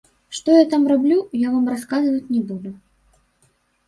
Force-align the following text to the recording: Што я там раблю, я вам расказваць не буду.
Што 0.35 0.53
я 0.53 0.61
там 0.71 0.85
раблю, 0.91 1.17
я 1.41 1.51
вам 1.55 1.65
расказваць 1.73 2.29
не 2.33 2.41
буду. 2.53 2.73